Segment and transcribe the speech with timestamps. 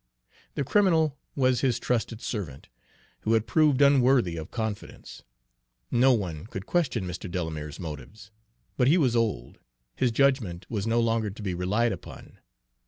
[0.55, 2.69] The criminal was his trusted servant,
[3.19, 5.21] who had proved unworthy of confidence.
[5.91, 7.29] No one could question Mr.
[7.29, 8.31] Delamere's motives;
[8.77, 9.59] but he was old,
[9.95, 12.39] his judgment was no longer to be relied upon.